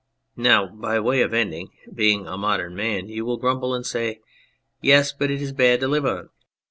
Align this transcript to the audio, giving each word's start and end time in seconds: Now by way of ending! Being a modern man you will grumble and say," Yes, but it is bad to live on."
Now 0.35 0.65
by 0.65 0.99
way 0.99 1.21
of 1.21 1.31
ending! 1.31 1.69
Being 1.93 2.25
a 2.25 2.35
modern 2.35 2.75
man 2.75 3.07
you 3.07 3.23
will 3.23 3.37
grumble 3.37 3.75
and 3.75 3.85
say," 3.85 4.19
Yes, 4.81 5.13
but 5.13 5.29
it 5.29 5.43
is 5.43 5.51
bad 5.53 5.79
to 5.81 5.87
live 5.87 6.07
on." 6.07 6.29